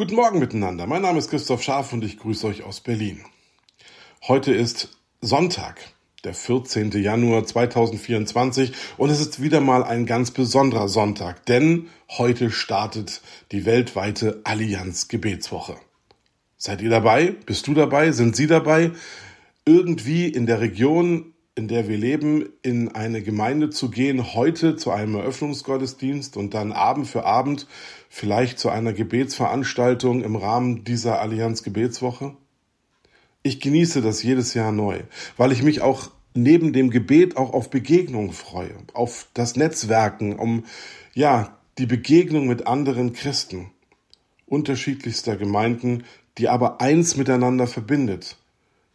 [0.00, 0.86] Guten Morgen miteinander.
[0.86, 3.20] Mein Name ist Christoph Scharf und ich grüße euch aus Berlin.
[4.26, 5.78] Heute ist Sonntag,
[6.24, 6.90] der 14.
[6.92, 13.20] Januar 2024 und es ist wieder mal ein ganz besonderer Sonntag, denn heute startet
[13.52, 15.76] die weltweite Allianz Gebetswoche.
[16.56, 17.34] Seid ihr dabei?
[17.44, 18.12] Bist du dabei?
[18.12, 18.92] Sind Sie dabei?
[19.66, 24.92] Irgendwie in der Region in der wir leben, in eine Gemeinde zu gehen, heute zu
[24.92, 27.66] einem Eröffnungsgottesdienst und dann Abend für Abend
[28.08, 32.34] vielleicht zu einer Gebetsveranstaltung im Rahmen dieser Allianz Gebetswoche?
[33.42, 35.00] Ich genieße das jedes Jahr neu,
[35.36, 40.64] weil ich mich auch neben dem Gebet auch auf Begegnungen freue, auf das Netzwerken, um
[41.12, 43.70] ja, die Begegnung mit anderen Christen
[44.46, 46.04] unterschiedlichster Gemeinden,
[46.38, 48.38] die aber eins miteinander verbindet,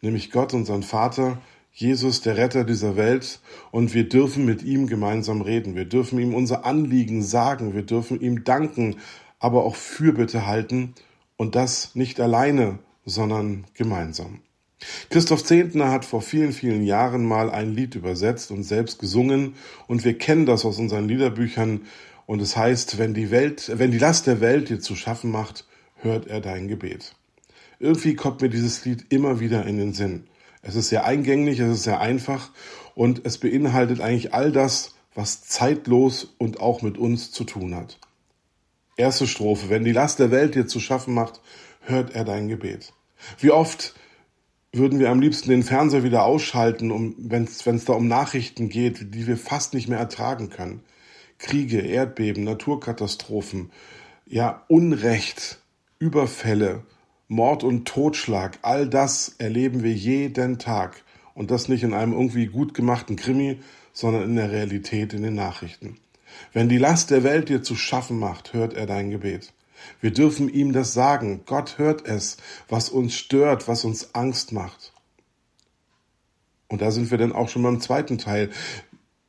[0.00, 1.38] nämlich Gott, unseren Vater,
[1.80, 3.38] Jesus, der Retter dieser Welt,
[3.70, 5.76] und wir dürfen mit ihm gemeinsam reden.
[5.76, 7.72] Wir dürfen ihm unser Anliegen sagen.
[7.72, 8.96] Wir dürfen ihm danken,
[9.38, 10.94] aber auch Fürbitte halten
[11.36, 14.40] und das nicht alleine, sondern gemeinsam.
[15.08, 19.54] Christoph Zehntner hat vor vielen, vielen Jahren mal ein Lied übersetzt und selbst gesungen
[19.86, 21.82] und wir kennen das aus unseren Liederbüchern
[22.26, 25.64] und es heißt, wenn die Welt, wenn die Last der Welt dir zu schaffen macht,
[25.94, 27.14] hört er dein Gebet.
[27.78, 30.24] Irgendwie kommt mir dieses Lied immer wieder in den Sinn.
[30.62, 32.50] Es ist sehr eingänglich, es ist sehr einfach
[32.94, 37.98] und es beinhaltet eigentlich all das, was zeitlos und auch mit uns zu tun hat.
[38.96, 39.68] Erste Strophe.
[39.68, 41.40] Wenn die Last der Welt dir zu schaffen macht,
[41.80, 42.92] hört er dein Gebet.
[43.38, 43.94] Wie oft
[44.72, 49.14] würden wir am liebsten den Fernseher wieder ausschalten, um, wenn es da um Nachrichten geht,
[49.14, 50.82] die wir fast nicht mehr ertragen können.
[51.38, 53.70] Kriege, Erdbeben, Naturkatastrophen,
[54.26, 55.60] ja, Unrecht,
[55.98, 56.82] Überfälle,
[57.28, 61.04] Mord und Totschlag, all das erleben wir jeden Tag.
[61.34, 63.60] Und das nicht in einem irgendwie gut gemachten Krimi,
[63.92, 65.98] sondern in der Realität in den Nachrichten.
[66.52, 69.52] Wenn die Last der Welt dir zu schaffen macht, hört er dein Gebet.
[70.00, 71.42] Wir dürfen ihm das sagen.
[71.46, 74.92] Gott hört es, was uns stört, was uns Angst macht.
[76.68, 78.50] Und da sind wir dann auch schon beim zweiten Teil.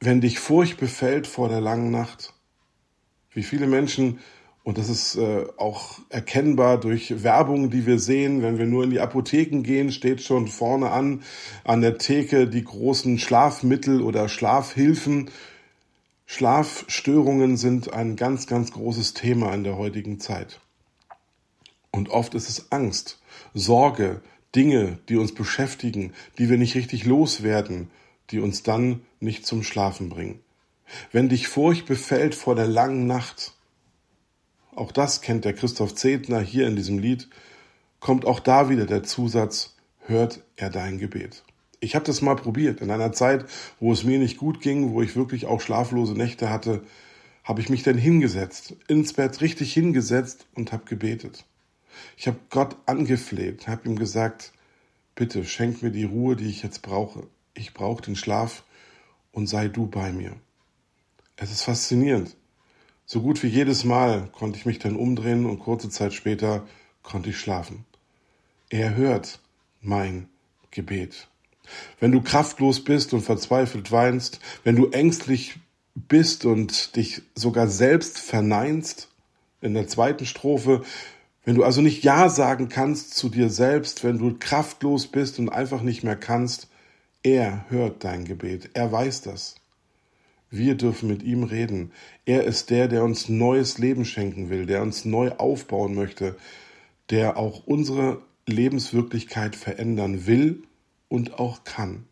[0.00, 2.34] Wenn dich Furcht befällt vor der langen Nacht.
[3.30, 4.20] Wie viele Menschen
[4.66, 8.42] und das ist äh, auch erkennbar durch Werbung, die wir sehen.
[8.42, 11.22] Wenn wir nur in die Apotheken gehen, steht schon vorne an,
[11.62, 15.30] an der Theke die großen Schlafmittel oder Schlafhilfen.
[16.26, 20.58] Schlafstörungen sind ein ganz, ganz großes Thema in der heutigen Zeit.
[21.92, 23.20] Und oft ist es Angst,
[23.54, 24.20] Sorge,
[24.56, 27.88] Dinge, die uns beschäftigen, die wir nicht richtig loswerden,
[28.32, 30.40] die uns dann nicht zum Schlafen bringen.
[31.12, 33.55] Wenn dich Furcht befällt vor der langen Nacht,
[34.76, 37.28] auch das kennt der Christoph Zedner hier in diesem Lied,
[38.00, 41.44] kommt auch da wieder der Zusatz, hört er dein Gebet.
[41.80, 42.80] Ich habe das mal probiert.
[42.80, 43.44] In einer Zeit,
[43.80, 46.82] wo es mir nicht gut ging, wo ich wirklich auch schlaflose Nächte hatte,
[47.44, 51.44] habe ich mich dann hingesetzt, ins Bett richtig hingesetzt und habe gebetet.
[52.16, 54.52] Ich habe Gott angefleht, habe ihm gesagt,
[55.14, 57.26] bitte schenk mir die Ruhe, die ich jetzt brauche.
[57.54, 58.64] Ich brauche den Schlaf
[59.32, 60.32] und sei du bei mir.
[61.36, 62.36] Es ist faszinierend.
[63.08, 66.66] So gut wie jedes Mal konnte ich mich dann umdrehen und kurze Zeit später
[67.04, 67.84] konnte ich schlafen.
[68.68, 69.38] Er hört
[69.80, 70.28] mein
[70.72, 71.28] Gebet.
[72.00, 75.54] Wenn du kraftlos bist und verzweifelt weinst, wenn du ängstlich
[75.94, 79.08] bist und dich sogar selbst verneinst,
[79.60, 80.82] in der zweiten Strophe,
[81.44, 85.48] wenn du also nicht Ja sagen kannst zu dir selbst, wenn du kraftlos bist und
[85.48, 86.68] einfach nicht mehr kannst,
[87.22, 89.54] er hört dein Gebet, er weiß das.
[90.50, 91.92] Wir dürfen mit ihm reden.
[92.24, 96.36] Er ist der, der uns neues Leben schenken will, der uns neu aufbauen möchte,
[97.10, 100.62] der auch unsere Lebenswirklichkeit verändern will
[101.08, 102.04] und auch kann.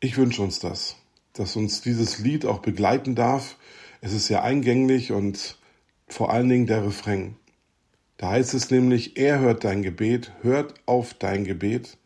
[0.00, 0.96] Ich wünsche uns das,
[1.34, 3.56] dass uns dieses Lied auch begleiten darf.
[4.00, 5.58] Es ist ja eingänglich und
[6.08, 7.36] vor allen Dingen der Refrain.
[8.16, 11.98] Da heißt es nämlich, er hört dein Gebet, hört auf dein Gebet.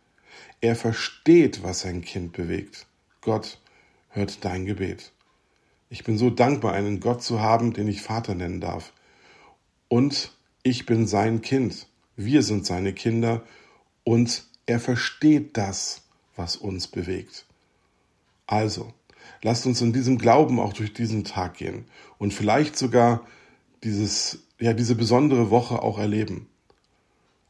[0.60, 2.86] Er versteht, was sein Kind bewegt.
[3.24, 3.58] Gott
[4.10, 5.12] hört dein Gebet.
[5.88, 8.92] Ich bin so dankbar, einen Gott zu haben, den ich Vater nennen darf.
[9.88, 10.32] Und
[10.62, 11.86] ich bin sein Kind.
[12.16, 13.42] Wir sind seine Kinder
[14.04, 16.02] und er versteht das,
[16.36, 17.46] was uns bewegt.
[18.46, 18.92] Also,
[19.42, 21.86] lasst uns in diesem Glauben auch durch diesen Tag gehen
[22.18, 23.26] und vielleicht sogar
[23.82, 26.46] dieses, ja, diese besondere Woche auch erleben.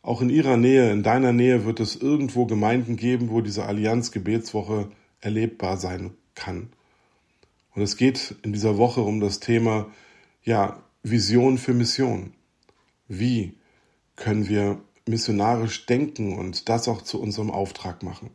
[0.02, 4.12] Auch in ihrer Nähe, in deiner Nähe wird es irgendwo Gemeinden geben, wo diese Allianz
[4.12, 4.88] Gebetswoche
[5.24, 6.70] erlebbar sein kann.
[7.74, 9.90] Und es geht in dieser Woche um das Thema,
[10.42, 12.32] ja, Vision für Mission.
[13.08, 13.54] Wie
[14.16, 18.30] können wir missionarisch denken und das auch zu unserem Auftrag machen?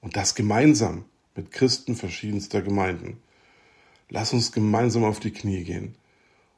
[0.00, 1.04] Und das gemeinsam
[1.34, 3.18] mit Christen verschiedenster Gemeinden.
[4.08, 5.96] Lass uns gemeinsam auf die Knie gehen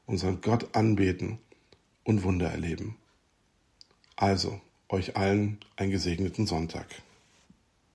[0.05, 1.39] unseren Gott anbeten
[2.03, 2.97] und Wunder erleben.
[4.15, 6.87] Also, euch allen einen gesegneten Sonntag.